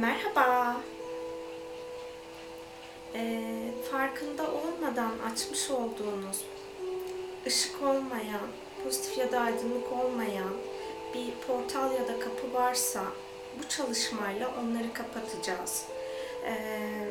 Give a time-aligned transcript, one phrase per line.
[0.00, 0.76] Merhaba.
[3.14, 6.44] Ee, farkında olmadan açmış olduğunuz
[7.46, 8.48] ışık olmayan,
[8.84, 10.52] pozitif ya da aydınlık olmayan
[11.14, 13.04] bir portal ya da kapı varsa
[13.58, 15.84] bu çalışmayla onları kapatacağız.
[16.44, 17.08] Ee,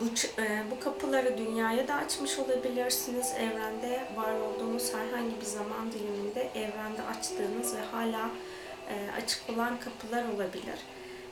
[0.00, 0.04] bu,
[0.42, 3.32] e, bu kapıları dünyaya da açmış olabilirsiniz.
[3.38, 8.30] Evrende var olduğunuz herhangi bir zaman diliminde evrende açtığınız ve hala
[8.88, 10.78] e, açık olan kapılar olabilir.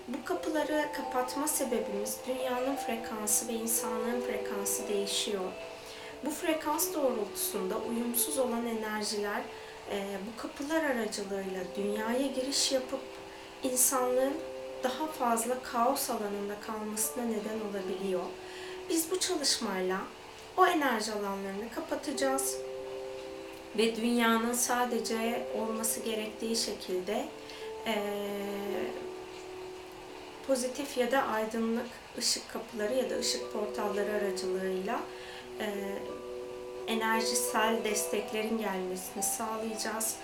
[0.09, 5.53] Bu kapıları kapatma sebebimiz dünyanın frekansı ve insanlığın frekansı değişiyor.
[6.25, 9.43] Bu frekans doğrultusunda uyumsuz olan enerjiler
[9.91, 13.01] e, bu kapılar aracılığıyla dünyaya giriş yapıp
[13.63, 14.35] insanlığın
[14.83, 18.25] daha fazla kaos alanında kalmasına neden olabiliyor.
[18.89, 19.99] Biz bu çalışmayla
[20.57, 22.57] o enerji alanlarını kapatacağız
[23.79, 27.29] ve dünyanın sadece olması gerektiği şekilde
[27.87, 27.95] e,
[30.47, 31.87] pozitif ya da aydınlık
[32.19, 35.01] ışık kapıları ya da ışık portalları aracılığıyla
[35.61, 35.67] e,
[36.87, 40.17] enerjisel desteklerin gelmesini sağlayacağız.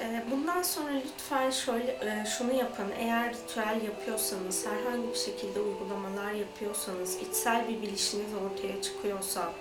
[0.00, 2.86] E, bundan sonra lütfen şöyle e, şunu yapın.
[2.98, 9.52] Eğer ritüel yapıyorsanız, herhangi bir şekilde uygulamalar yapıyorsanız, içsel bir bilişiniz ortaya çıkıyorsa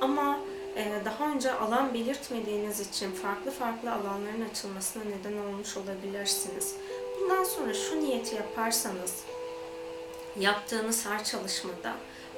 [0.00, 0.40] ama
[0.76, 6.74] e, daha önce alan belirtmediğiniz için farklı farklı alanların açılmasına neden olmuş olabilirsiniz.
[7.20, 9.14] Bundan sonra şu niyeti yaparsanız,
[10.40, 11.94] yaptığınız her çalışmada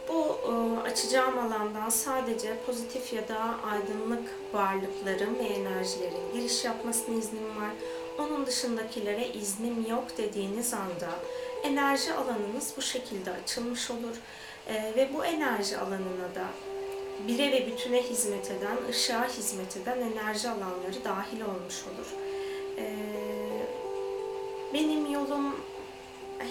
[0.08, 7.56] bu e, açacağım alandan sadece pozitif ya da aydınlık varlıkların ve enerjilerin giriş yapmasına iznim
[7.61, 7.70] var.
[8.19, 11.11] Onun dışındakilere iznim yok dediğiniz anda
[11.62, 14.17] enerji alanınız bu şekilde açılmış olur.
[14.69, 16.47] E, ve bu enerji alanına da
[17.28, 22.14] bire ve bütüne hizmet eden, ışığa hizmet eden enerji alanları dahil olmuş olur.
[22.78, 22.94] E,
[24.74, 25.56] benim yolum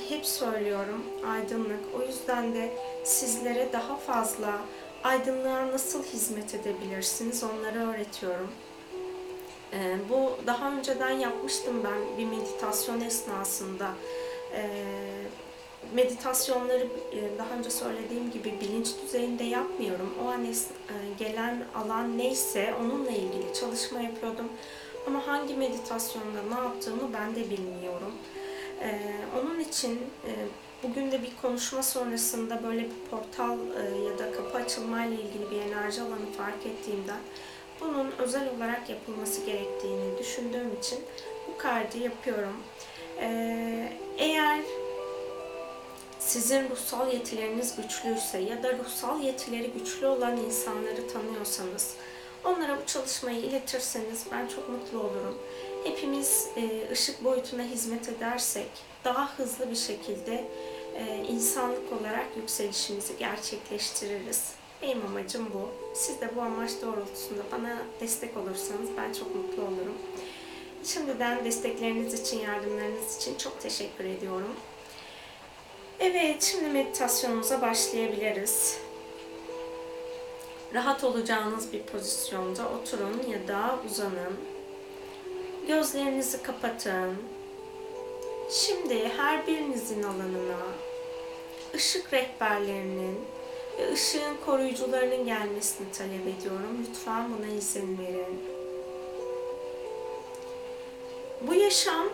[0.10, 1.80] hep söylüyorum aydınlık.
[2.00, 4.62] O yüzden de sizlere daha fazla
[5.04, 8.52] aydınlığa nasıl hizmet edebilirsiniz onları öğretiyorum.
[9.74, 13.92] Ee, bu daha önceden yapmıştım ben bir meditasyon esnasında.
[14.54, 14.68] Ee,
[15.94, 20.14] meditasyonları e, daha önce söylediğim gibi bilinç düzeyinde yapmıyorum.
[20.26, 20.54] O an e,
[21.20, 24.50] gelen alan neyse onunla ilgili çalışma yapıyordum.
[25.08, 28.12] Ama hangi meditasyonda ne yaptığımı ben de bilmiyorum.
[28.82, 29.00] Ee,
[29.40, 29.92] onun için
[30.28, 30.32] e,
[30.84, 35.62] bugün de bir konuşma sonrasında böyle bir portal e, ya da kapı açılmayla ilgili bir
[35.62, 37.20] enerji alanı fark ettiğimden
[37.82, 41.00] bunun özel olarak yapılması gerektiğini düşündüğüm için
[41.48, 42.58] bu kartı yapıyorum.
[43.20, 44.60] Ee, eğer
[46.20, 51.96] sizin ruhsal yetileriniz güçlüyse ya da ruhsal yetileri güçlü olan insanları tanıyorsanız
[52.46, 55.38] onlara bu çalışmayı iletirseniz ben çok mutlu olurum
[55.86, 58.70] hepimiz e, ışık boyutuna hizmet edersek
[59.04, 60.46] daha hızlı bir şekilde
[60.96, 64.54] e, insanlık olarak yükselişimizi gerçekleştiririz.
[64.82, 65.70] Benim amacım bu.
[65.96, 69.98] Siz de bu amaç doğrultusunda bana destek olursanız ben çok mutlu olurum.
[70.84, 74.56] Şimdiden destekleriniz için, yardımlarınız için çok teşekkür ediyorum.
[76.00, 78.78] Evet, şimdi meditasyonumuza başlayabiliriz.
[80.74, 84.55] Rahat olacağınız bir pozisyonda oturun ya da uzanın.
[85.68, 87.16] Gözlerinizi kapatın.
[88.50, 90.58] Şimdi her birinizin alanına
[91.76, 93.20] ışık rehberlerinin
[93.78, 96.86] ve ışığın koruyucularının gelmesini talep ediyorum.
[96.90, 98.44] Lütfen buna izin verin.
[101.42, 102.10] Bu yaşam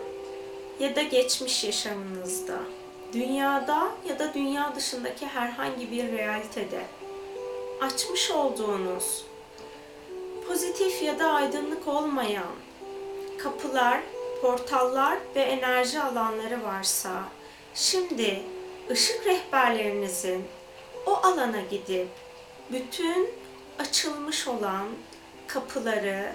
[0.80, 2.58] ya da geçmiş yaşamınızda,
[3.12, 6.82] dünyada ya da dünya dışındaki herhangi bir realitede
[7.80, 9.24] açmış olduğunuz
[10.48, 12.61] pozitif ya da aydınlık olmayan
[13.42, 14.00] kapılar,
[14.40, 17.24] portallar ve enerji alanları varsa
[17.74, 18.42] şimdi
[18.90, 20.44] ışık rehberlerinizin
[21.06, 22.08] o alana gidip
[22.72, 23.30] bütün
[23.78, 24.86] açılmış olan
[25.46, 26.32] kapıları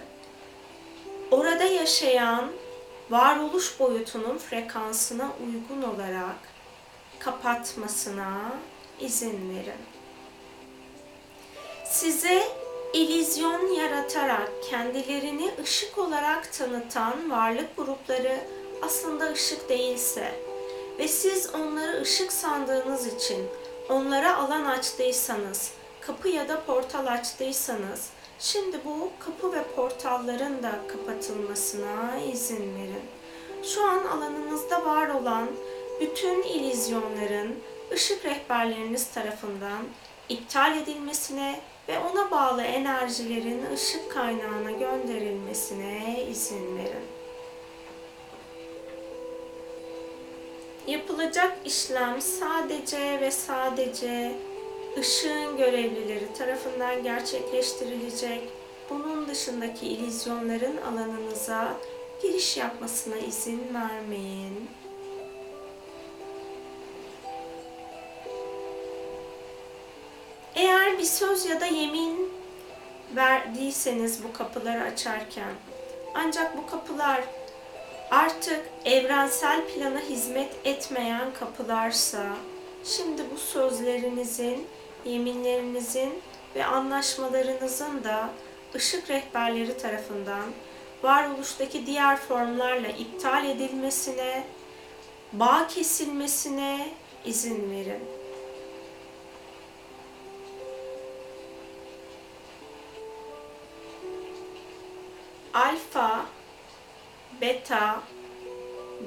[1.31, 2.51] orada yaşayan
[3.09, 6.36] varoluş boyutunun frekansına uygun olarak
[7.19, 8.51] kapatmasına
[9.00, 9.81] izin verin.
[11.86, 12.44] Size
[12.94, 18.38] illüzyon yaratarak kendilerini ışık olarak tanıtan varlık grupları
[18.81, 20.31] aslında ışık değilse
[21.00, 23.48] ve siz onları ışık sandığınız için
[23.89, 32.19] onlara alan açtıysanız, kapı ya da portal açtıysanız, şimdi bu kapı ve portalların da kapatılmasına
[32.34, 33.04] izin verin.
[33.63, 35.48] Şu an alanınızda var olan
[36.01, 37.56] bütün illüzyonların
[37.94, 39.84] ışık rehberleriniz tarafından
[40.30, 47.18] iptal edilmesine ve ona bağlı enerjilerin ışık kaynağına gönderilmesine izin verin.
[50.88, 54.36] Yapılacak işlem sadece ve sadece
[55.00, 58.50] ışığın görevlileri tarafından gerçekleştirilecek.
[58.89, 61.74] Bunun dışındaki ilizyonların alanınıza
[62.22, 64.69] giriş yapmasına izin vermeyin.
[71.19, 72.31] Söz ya da yemin
[73.16, 75.54] verdiyseniz bu kapıları açarken
[76.16, 77.24] ancak bu kapılar
[78.12, 82.24] artık evrensel plana hizmet etmeyen kapılarsa
[82.84, 84.68] şimdi bu sözlerinizin,
[85.06, 86.14] yeminlerinizin
[86.56, 88.30] ve anlaşmalarınızın da
[88.75, 90.46] ışık rehberleri tarafından
[91.04, 94.44] varoluştaki diğer formlarla iptal edilmesine,
[95.34, 96.88] bağ kesilmesine
[97.25, 98.17] izin verin.
[105.57, 106.25] Alfa,
[107.42, 108.01] beta,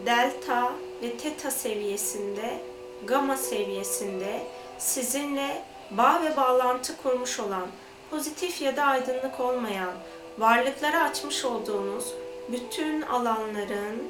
[0.06, 2.60] delta ve teta seviyesinde,
[3.06, 4.42] gamma seviyesinde
[4.78, 7.66] sizinle bağ ve bağlantı kurmuş olan,
[8.10, 9.92] pozitif ya da aydınlık olmayan,
[10.38, 12.14] varlıklara açmış olduğunuz
[12.48, 14.08] bütün alanların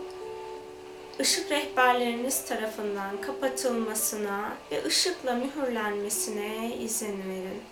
[1.20, 7.62] ışık rehberleriniz tarafından kapatılmasına ve ışıkla mühürlenmesine izin verin.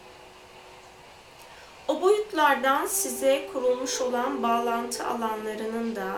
[1.88, 6.12] O boyutlardan size kurulmuş olan bağlantı alanlarının da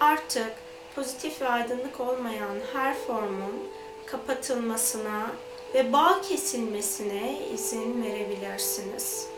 [0.00, 0.52] artık
[0.94, 3.68] pozitif ve aydınlık olmayan her formun
[4.06, 5.26] kapatılmasına
[5.74, 9.28] ve bağ kesilmesine izin verebilirsiniz.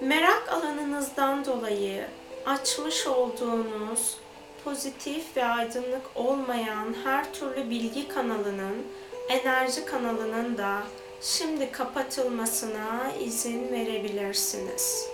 [0.00, 2.06] Merak alanınızdan dolayı
[2.46, 4.16] açmış olduğunuz
[4.64, 8.86] pozitif ve aydınlık olmayan her türlü bilgi kanalının,
[9.28, 10.82] enerji kanalının da
[11.24, 15.08] şimdi kapatılmasına izin verebilirsiniz.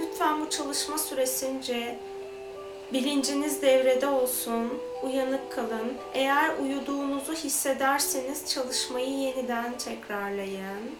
[0.00, 1.98] Lütfen bu çalışma süresince
[2.92, 5.92] bilinciniz devrede olsun, uyanık kalın.
[6.14, 10.96] Eğer uyuduğunuzu hissederseniz çalışmayı yeniden tekrarlayın.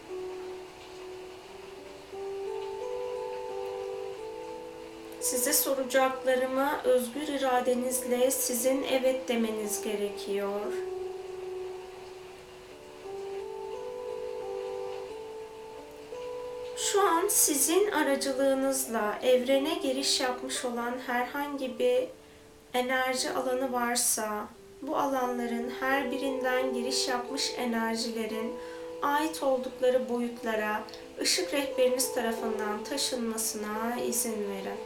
[5.21, 10.73] Size soracaklarıma özgür iradenizle sizin evet demeniz gerekiyor.
[17.49, 22.09] Sizin aracılığınızla evrene giriş yapmış olan herhangi bir
[22.75, 24.47] enerji alanı varsa
[24.83, 28.55] bu alanların her birinden giriş yapmış enerjilerin
[29.03, 30.83] ait oldukları boyutlara
[31.21, 34.79] ışık rehberiniz tarafından taşınmasına izin verin.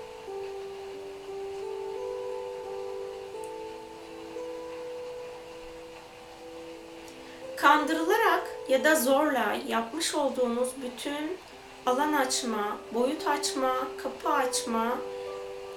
[7.56, 11.38] Kandırılarak ya da zorla yapmış olduğunuz bütün
[11.86, 14.98] alan açma, boyut açma, kapı açma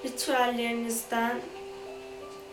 [0.05, 1.41] ritüellerinizden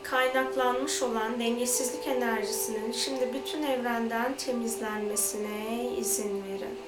[0.02, 6.78] kaynaklanmış olan dengesizlik enerjisinin şimdi bütün evrenden temizlenmesine izin verin.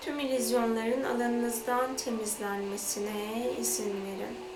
[0.00, 4.49] Tüm ilizyonların alanınızdan temizlenmesine izin verin.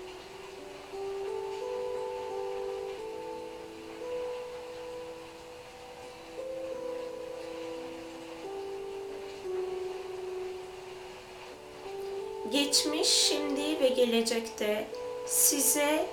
[12.55, 14.87] Geçmiş, şimdi ve gelecekte
[15.25, 16.05] size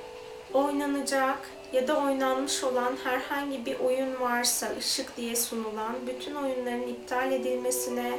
[0.54, 1.38] oynanacak
[1.72, 8.12] ya da oynanmış olan herhangi bir oyun varsa ışık diye sunulan bütün oyunların iptal edilmesine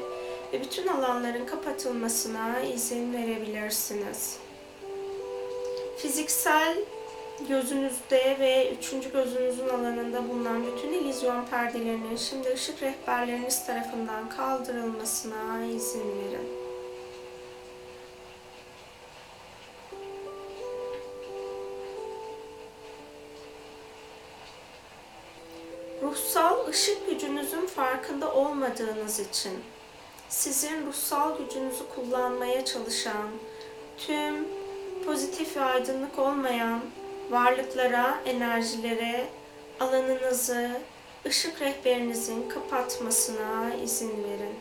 [0.53, 4.37] ve bütün alanların kapatılmasına izin verebilirsiniz.
[5.97, 6.77] Fiziksel
[7.49, 15.99] gözünüzde ve üçüncü gözünüzün alanında bulunan bütün illüzyon perdelerinin şimdi ışık rehberleriniz tarafından kaldırılmasına izin
[15.99, 16.62] verin.
[28.63, 29.53] Olmadığınız için
[30.29, 33.29] sizin ruhsal gücünüzü kullanmaya çalışan
[33.97, 34.47] tüm
[35.05, 36.81] pozitif ve aydınlık olmayan
[37.29, 39.25] varlıklara, enerjilere
[39.79, 40.71] alanınızı
[41.25, 44.55] ışık rehberinizin kapatmasına izin verin.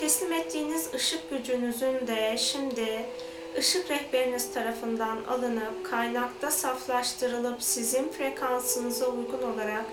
[0.00, 3.06] Teslim ettiğiniz ışık gücünüzün de şimdi
[3.58, 9.84] ışık rehberiniz tarafından alınıp kaynakta saflaştırılıp sizin frekansınıza uygun olarak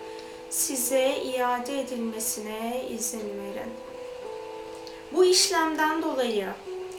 [0.50, 3.72] size iade edilmesine izin verin.
[5.12, 6.48] Bu işlemden dolayı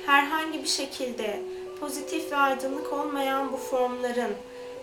[0.06, 1.40] herhangi bir şekilde
[1.80, 4.32] pozitif ve aydınlık olmayan bu formların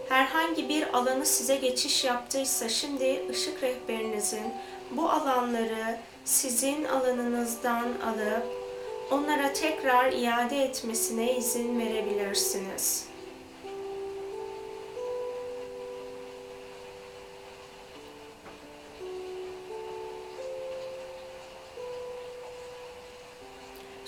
[0.09, 4.53] herhangi bir alanı size geçiş yaptıysa şimdi ışık rehberinizin
[4.91, 8.45] bu alanları sizin alanınızdan alıp
[9.12, 13.07] onlara tekrar iade etmesine izin verebilirsiniz.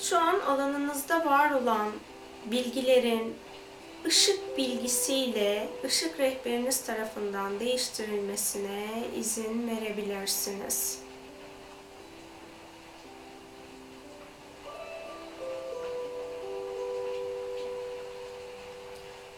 [0.09, 1.91] Şu an alanınızda var olan
[2.45, 3.35] bilgilerin
[4.05, 8.87] ışık bilgisiyle ışık rehberiniz tarafından değiştirilmesine
[9.19, 10.99] izin verebilirsiniz.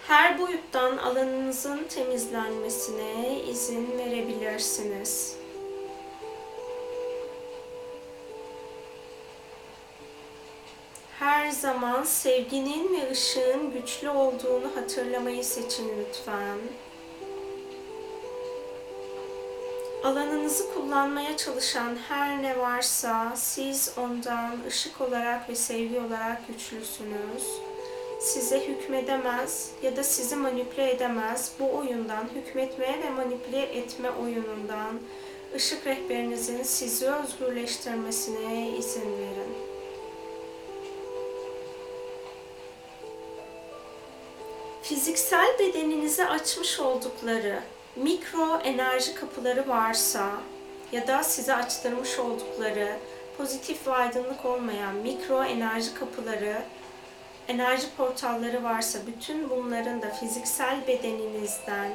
[0.07, 5.40] Her boyuttan alanınızın temizlenmesine izin verebilirsiniz.
[11.21, 16.57] Her zaman sevginin ve ışığın güçlü olduğunu hatırlamayı seçin lütfen.
[20.03, 27.43] Alanınızı kullanmaya çalışan her ne varsa siz ondan ışık olarak ve sevgi olarak güçlüsünüz
[28.19, 31.51] size hükmedemez ya da sizi manipüle edemez.
[31.59, 34.99] Bu oyundan, hükmetmeye ve manipüle etme oyunundan
[35.55, 39.70] ışık rehberinizin sizi özgürleştirmesine izin verin.
[44.91, 47.59] Fiziksel bedeninize açmış oldukları
[47.95, 50.29] mikro enerji kapıları varsa
[50.91, 52.97] ya da size açtırmış oldukları
[53.37, 56.61] pozitif ve aydınlık olmayan mikro enerji kapıları
[57.47, 61.91] enerji portalları varsa bütün bunların da fiziksel bedeninizden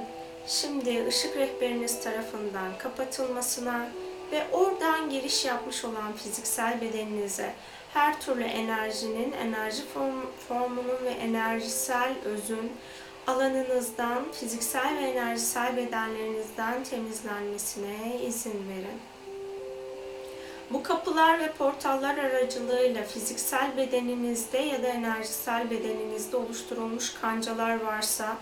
[0.47, 3.89] şimdi ışık rehberiniz tarafından kapatılmasına
[4.33, 7.53] ve oradan giriş yapmış olan fiziksel bedeninize
[7.97, 12.73] her türlü enerjinin, enerji form, formunun ve enerjisel özün
[13.27, 19.01] alanınızdan, fiziksel ve enerjisel bedenlerinizden temizlenmesine izin verin.
[20.71, 28.37] Bu kapılar ve portallar aracılığıyla fiziksel bedeninizde ya da enerjisel bedeninizde oluşturulmuş kancalar varsa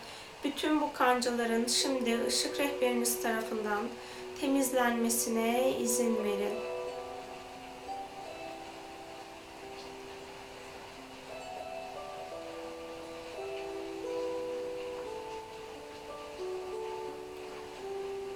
[0.45, 3.81] bütün bu kancaların şimdi ışık rehberiniz tarafından
[4.41, 6.74] temizlenmesine izin verin.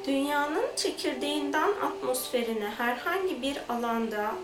[0.09, 4.35] Dünyanın çekirdeğinden atmosferine herhangi bir alanda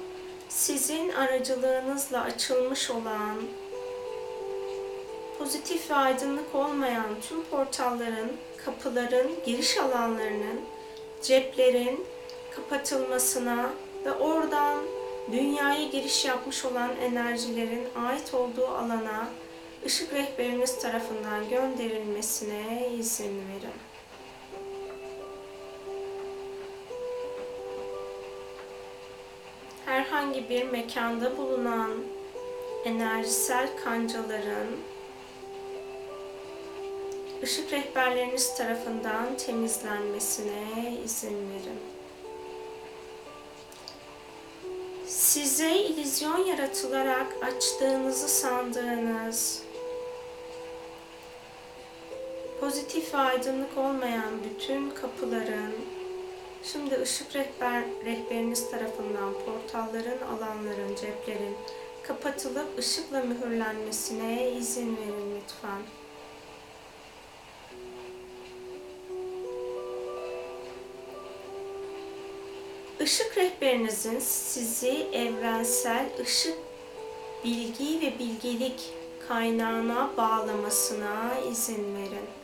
[0.48, 3.42] sizin aracılığınızla açılmış olan
[5.38, 8.30] pozitif ve aydınlık olmayan tüm portalların,
[8.64, 10.60] kapıların, giriş alanlarının,
[11.22, 12.06] ceplerin
[12.56, 13.70] kapatılmasına
[14.04, 14.82] ve oradan
[15.32, 19.28] dünyaya giriş yapmış olan enerjilerin ait olduğu alana
[19.86, 23.93] ışık rehberiniz tarafından gönderilmesine izin verin.
[29.86, 31.90] Herhangi bir mekanda bulunan
[32.84, 34.68] enerjisel kancaların
[37.42, 41.80] ışık rehberleriniz tarafından temizlenmesine izin verin.
[45.06, 49.62] Size ilizyon yaratılarak açtığınızı sandığınız
[52.60, 55.74] pozitif ve aydınlık olmayan bütün kapıların
[56.72, 61.56] Şimdi ışık rehber, rehberiniz tarafından portalların, alanların, ceplerin
[62.02, 65.82] kapatılıp ışıkla mühürlenmesine izin verin lütfen.
[73.00, 76.58] Işık rehberinizin sizi evrensel ışık
[77.44, 78.92] bilgi ve bilgelik
[79.28, 82.43] kaynağına bağlamasına izin verin.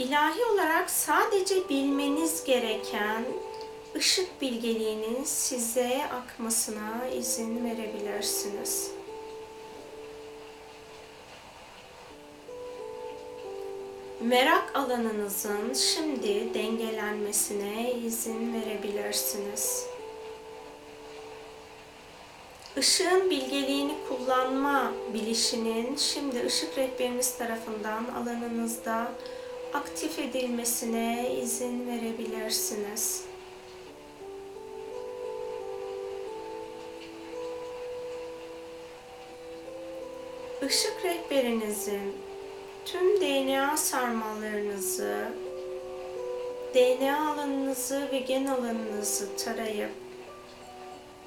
[0.00, 3.24] İlahi olarak sadece bilmeniz gereken
[3.96, 8.90] ışık bilgeliğinin size akmasına izin verebilirsiniz.
[14.20, 19.86] Merak alanınızın şimdi dengelenmesine izin verebilirsiniz.
[22.76, 29.12] Işığın bilgeliğini kullanma bilişinin şimdi ışık rehberiniz tarafından alanınızda
[29.74, 33.24] aktif edilmesine izin verebilirsiniz.
[40.68, 42.16] Işık rehberinizin
[42.84, 45.28] tüm DNA sarmallarınızı,
[46.74, 49.90] DNA alanınızı ve gen alanınızı tarayıp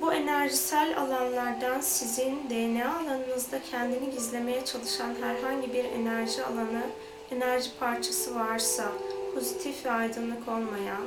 [0.02, 6.84] bu enerjisel alanlardan sizin DNA alanınızda kendini gizlemeye çalışan herhangi bir enerji alanı
[7.32, 8.92] enerji parçası varsa,
[9.34, 11.04] pozitif ve aydınlık olmayan,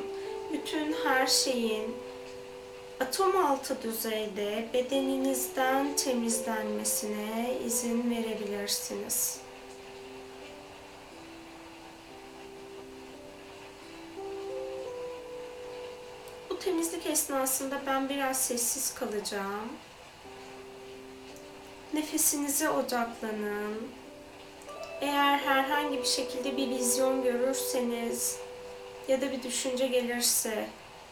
[0.52, 1.94] bütün her şeyin
[3.00, 9.46] atom altı düzeyde bedeninizden temizlenmesine izin verebilirsiniz.
[16.66, 19.68] temizlik esnasında ben biraz sessiz kalacağım.
[21.94, 23.88] Nefesinize odaklanın.
[25.00, 28.38] Eğer herhangi bir şekilde bir vizyon görürseniz
[29.08, 30.66] ya da bir düşünce gelirse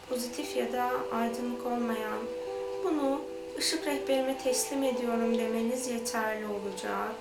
[0.08, 2.18] pozitif ya da aydınlık olmayan
[2.84, 3.20] bunu
[3.58, 7.14] ışık rehberime teslim ediyorum demeniz yeterli olacak.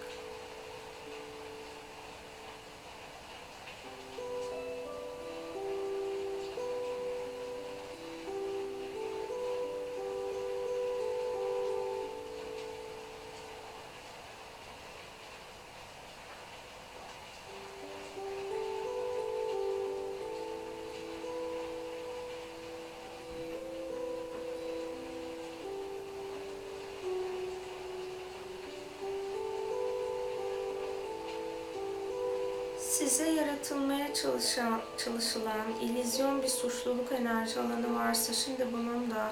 [34.23, 39.31] Çalışan, çalışılan illüzyon bir suçluluk enerji alanı varsa şimdi bunun da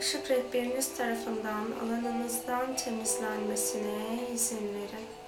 [0.00, 5.23] ışık rehberiniz tarafından alanınızdan temizlenmesine izin verin.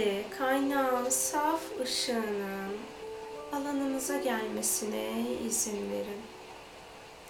[0.00, 2.76] Şimdi kaynağın saf ışığının
[3.52, 5.12] alanınıza gelmesine
[5.46, 6.22] izin verin.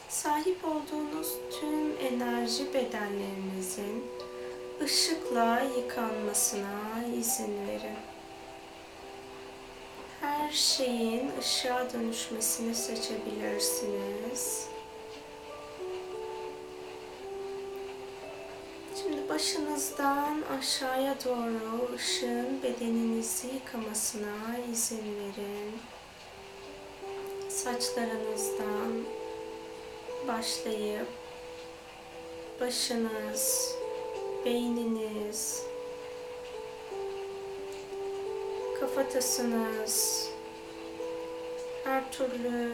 [0.09, 4.05] Sahip olduğunuz tüm enerji bedenlerinizin
[4.83, 7.99] ışıkla yıkanmasına izin verin.
[10.21, 14.67] Her şeyin ışığa dönüşmesini seçebilirsiniz.
[19.11, 25.81] Şimdi başınızdan aşağıya doğru ışığın bedeninizi yıkamasına izin verin.
[27.49, 29.05] Saçlarınızdan
[30.29, 31.07] başlayıp
[32.61, 33.75] başınız,
[34.45, 35.63] beyniniz,
[38.81, 40.29] kafatasınız,
[41.85, 42.73] her türlü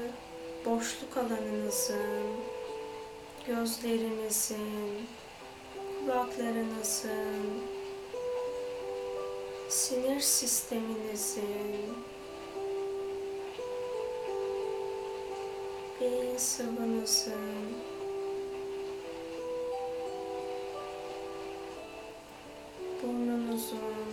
[0.65, 2.27] boşluk alanınızın,
[3.47, 5.07] gözlerinizin,
[6.07, 7.63] kulaklarınızın,
[9.69, 11.95] sinir sisteminizin,
[16.01, 17.35] beyin sıvınızın,
[23.03, 24.13] burnunuzun,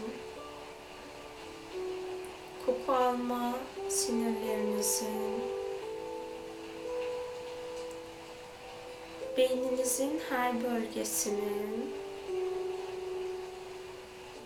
[2.66, 3.56] koku alma
[3.90, 5.63] sinirlerinizin,
[9.38, 11.94] beyninizin her bölgesinin,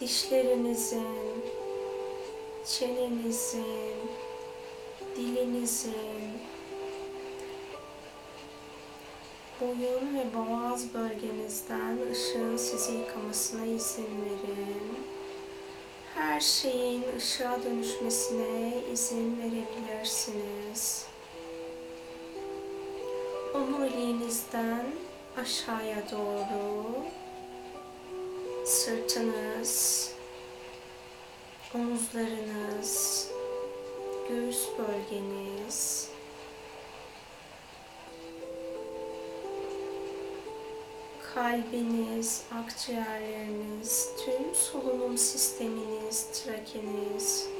[0.01, 1.43] dişlerinizin,
[2.65, 3.97] çenenizin,
[5.15, 5.93] dilinizin,
[9.61, 14.97] boyun ve boğaz bölgenizden ışığın sizi yıkamasına izin verin.
[16.15, 21.05] Her şeyin ışığa dönüşmesine izin verebilirsiniz.
[23.57, 24.85] Omuriliğinizden
[25.41, 26.85] aşağıya doğru
[28.65, 30.11] sırtınız,
[31.75, 33.27] omuzlarınız,
[34.29, 36.09] göğüs bölgeniz,
[41.33, 47.56] kalbiniz, akciğerleriniz, tüm solunum sisteminiz, trakeniz,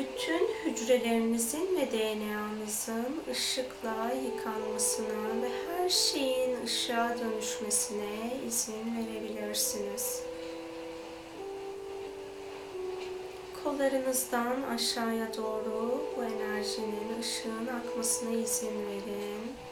[0.00, 10.22] bütün hücrelerinizin ve DNA'nızın ışıkla yıkanmasına ve her şeyin ışığa dönüşmesine izin verebilirsiniz.
[13.64, 19.69] Kollarınızdan aşağıya doğru bu enerjinin, ışığın akmasına izin verin.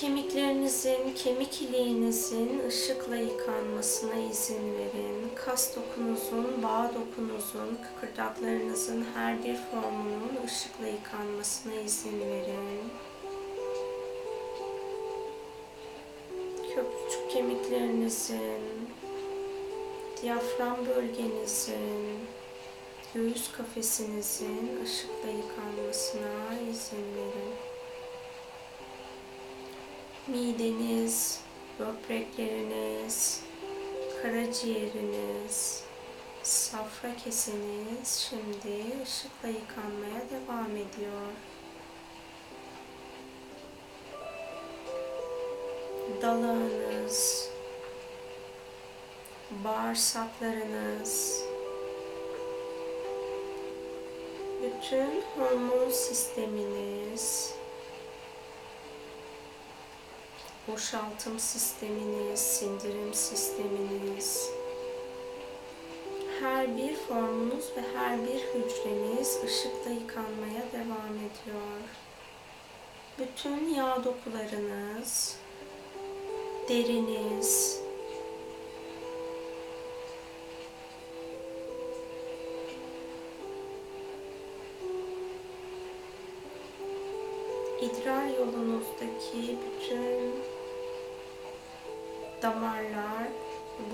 [0.00, 5.30] Kemiklerinizin, kemik iliğinizin ışıkla yıkanmasına izin verin.
[5.34, 12.90] Kas dokunuzun, bağ dokunuzun, kıkırdaklarınızın her bir formunun ışıkla yıkanmasına izin verin.
[16.74, 18.88] Köprücük kemiklerinizin,
[20.22, 22.18] diyafram bölgenizin,
[23.14, 27.69] göğüs kafesinizin ışıkla yıkanmasına izin verin
[30.30, 31.40] mideniz,
[31.78, 33.40] böbrekleriniz,
[34.22, 35.84] karaciğeriniz,
[36.42, 41.32] Safra keseniz şimdi ışıkla yıkanmaya devam ediyor.
[46.22, 47.48] Dalağınız,
[49.64, 51.42] bağırsaklarınız,
[54.62, 57.54] bütün hormon sisteminiz,
[60.72, 64.50] boşaltım sisteminiz, sindirim sisteminiz,
[66.40, 71.80] her bir formunuz ve her bir hücreniz ışıkla yıkanmaya devam ediyor.
[73.18, 75.36] Bütün yağ dokularınız,
[76.68, 77.80] deriniz,
[87.80, 90.49] idrar yolunuzdaki bütün
[92.42, 93.28] damarlar,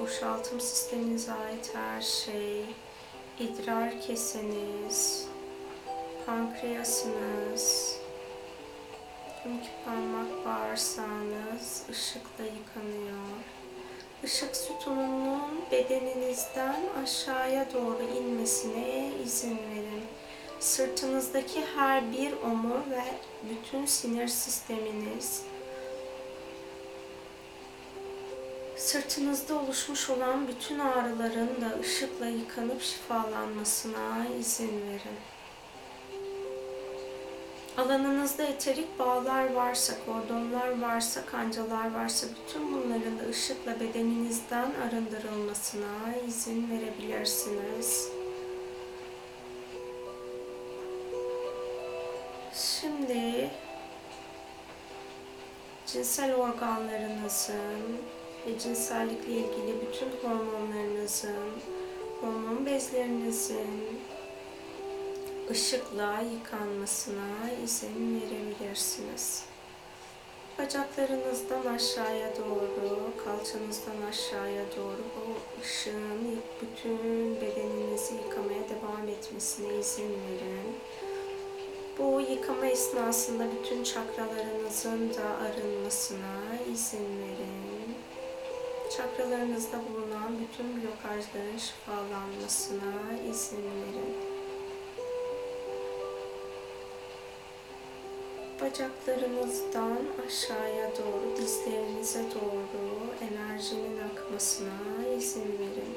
[0.01, 2.65] boşaltım sisteminize ait her şey,
[3.39, 5.29] idrar keseniz,
[6.27, 7.97] pankreasınız,
[9.41, 13.37] iki parmak bağırsağınız ışıkla yıkanıyor.
[14.25, 15.41] Işık sütununun
[15.73, 20.03] bedeninizden aşağıya doğru inmesine izin verin.
[20.61, 23.05] Sırtınızdaki her bir omur ve
[23.51, 25.43] bütün sinir sisteminiz,
[28.77, 35.19] sırtınızda oluşmuş olan bütün ağrıların da ışıkla yıkanıp şifalanmasına izin verin.
[37.77, 46.71] Alanınızda eterik bağlar varsa, kordonlar varsa, kancalar varsa bütün bunların da ışıkla bedeninizden arındırılmasına izin
[46.71, 48.09] verebilirsiniz.
[52.55, 53.51] Şimdi
[55.87, 57.99] cinsel organlarınızın
[58.47, 61.51] ve cinsellikle ilgili bütün hormonlarınızın,
[62.21, 64.01] hormon bezlerinizin
[65.51, 69.45] ışıkla yıkanmasına izin verebilirsiniz.
[70.59, 80.77] Bacaklarınızdan aşağıya doğru, kalçanızdan aşağıya doğru bu ışığın bütün bedeninizi yıkamaya devam etmesine izin verin.
[81.99, 87.76] Bu yıkama esnasında bütün çakralarınızın da arınmasına izin verin.
[88.90, 92.92] Çakralarınızda bulunan bütün blokajların şifalanmasına
[93.31, 94.16] izin verin.
[98.61, 105.94] Bacaklarınızdan aşağıya doğru, dizlerinize doğru enerjinin akmasına izin verin.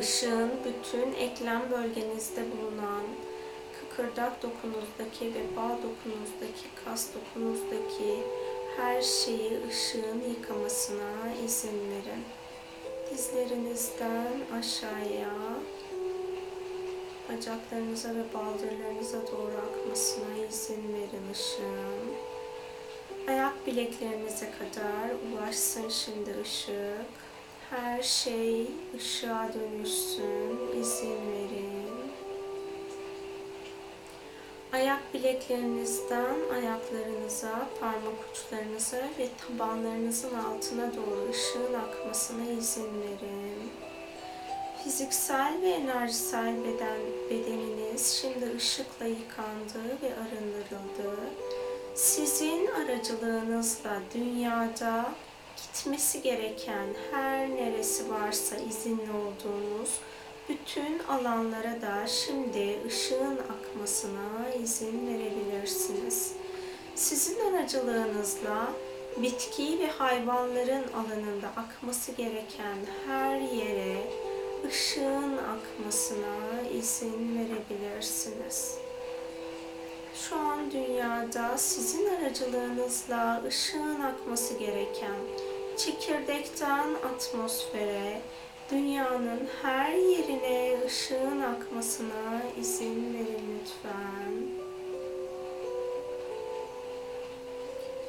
[0.00, 3.02] Işığın bütün eklem bölgenizde bulunan
[3.80, 8.22] kıkırdak dokunuzdaki ve bağ dokunuzdaki, kas dokunuzdaki
[8.76, 12.24] her şeyi ışığın yıkamasına izin verin.
[13.10, 15.34] Dizlerinizden aşağıya,
[17.28, 22.14] bacaklarınıza ve baldırlarınıza doğru akmasına izin verin ışığın.
[23.28, 27.06] Ayak bileklerinize kadar ulaşsın şimdi ışık.
[27.70, 31.81] Her şey ışığa dönüşsün, izin verin.
[34.72, 43.72] Ayak bileklerinizden ayaklarınıza, parmak uçlarınıza ve tabanlarınızın altına doğru ışığın akmasına izin verin.
[44.84, 51.20] Fiziksel ve enerjisel beden bedeniniz şimdi ışıkla yıkandı ve arındırıldı.
[51.94, 55.12] Sizin aracılığınızla dünyada
[55.56, 60.00] gitmesi gereken her neresi varsa izinli olduğunuz
[60.52, 66.32] bütün alanlara da şimdi ışığın akmasına izin verebilirsiniz.
[66.94, 68.72] Sizin aracılığınızla
[69.16, 73.96] bitki ve hayvanların alanında akması gereken her yere
[74.68, 78.78] ışığın akmasına izin verebilirsiniz.
[80.14, 85.16] Şu an dünyada sizin aracılığınızla ışığın akması gereken
[85.76, 88.20] çekirdekten atmosfere,
[88.70, 94.32] dünyanın her yerine ışığın akmasına izin verin lütfen.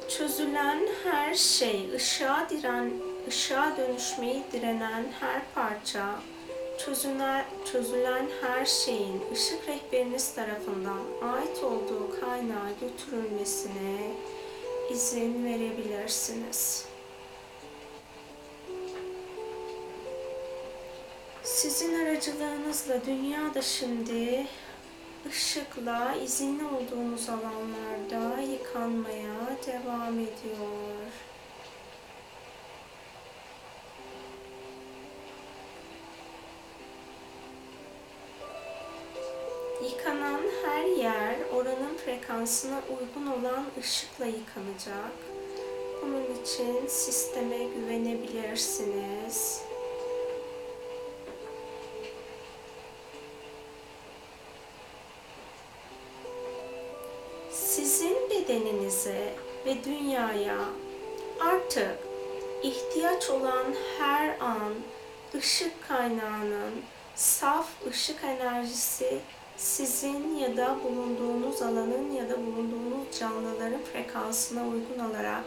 [0.08, 2.90] Çözülen her şey, ışığa diren,
[3.28, 6.06] ışığa dönüşmeyi direnen her parça,
[6.78, 14.10] çözülen, çözülen her şeyin ışık rehberiniz tarafından ait olduğu kaynağa götürülmesine
[14.90, 16.93] izin verebilirsiniz.
[21.44, 24.46] Sizin aracılığınızla dünya da şimdi
[25.28, 31.06] ışıkla izinli olduğumuz alanlarda yıkanmaya devam ediyor.
[39.90, 45.12] Yıkanan her yer oranın frekansına uygun olan ışıkla yıkanacak.
[46.02, 49.62] Bunun için sisteme güvenebilirsiniz.
[58.44, 59.34] Bedeninize
[59.66, 60.58] ve dünyaya
[61.40, 61.98] artık
[62.62, 63.64] ihtiyaç olan
[63.98, 64.74] her an
[65.34, 66.72] ışık kaynağının
[67.14, 69.18] saf ışık enerjisi
[69.56, 75.44] sizin ya da bulunduğunuz alanın ya da bulunduğunuz canlıların frekansına uygun olarak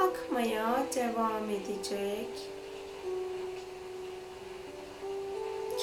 [0.00, 2.28] akmaya devam edecek.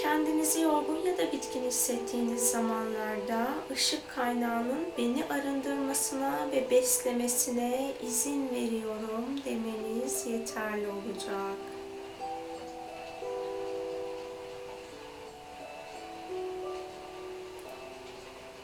[0.06, 9.26] Kendinizi yorgun ya da bitkin hissettiğiniz zamanlarda ışık kaynağının beni arındırmasına ve beslemesine izin veriyorum
[9.46, 11.58] demeniz yeterli olacak.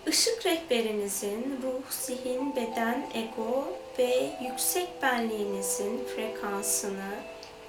[0.07, 3.67] Işık rehberinizin ruh, zihin, beden, ego
[3.99, 7.11] ve yüksek benliğinizin frekansını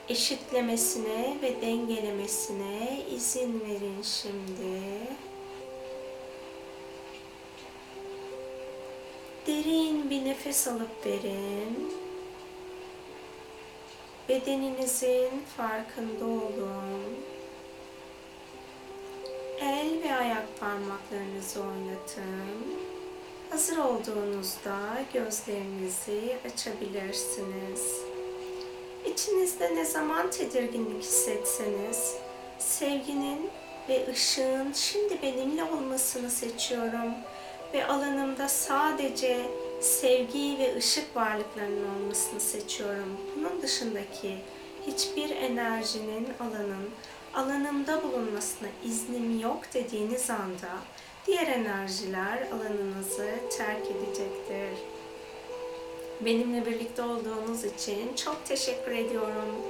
[0.08, 4.82] eşitlemesine ve dengelemesine izin verin şimdi.
[9.46, 11.92] Derin bir nefes alıp verin.
[14.28, 17.16] Bedeninizin farkında olun.
[19.60, 22.82] El ve ayak parmaklarınızı oynatın.
[23.50, 28.11] Hazır olduğunuzda gözlerinizi açabilirsiniz.
[29.06, 32.14] İçinizde ne zaman tedirginlik hissetseniz,
[32.58, 33.50] sevginin
[33.88, 37.12] ve ışığın şimdi benimle olmasını seçiyorum
[37.74, 39.46] ve alanımda sadece
[39.80, 43.20] sevgi ve ışık varlıklarının olmasını seçiyorum.
[43.36, 44.36] Bunun dışındaki
[44.86, 46.90] hiçbir enerjinin alanın
[47.34, 50.68] alanımda bulunmasına iznim yok dediğiniz anda
[51.26, 54.91] diğer enerjiler alanınızı terk edecektir.
[56.24, 59.62] Benimle birlikte olduğunuz için çok teşekkür ediyorum.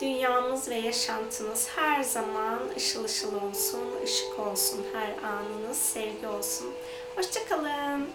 [0.00, 6.66] Dünyamız ve yaşantınız her zaman ışıl ışıl olsun, ışık olsun, her anınız sevgi olsun.
[7.16, 8.06] Hoşçakalın.